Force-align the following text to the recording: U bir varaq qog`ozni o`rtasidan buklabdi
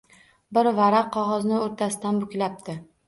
U 0.53 0.55
bir 0.57 0.69
varaq 0.79 1.11
qog`ozni 1.17 1.59
o`rtasidan 1.67 2.19
buklabdi 2.25 2.77